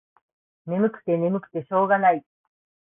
[0.65, 2.25] ねむくてねむくてしょうがない。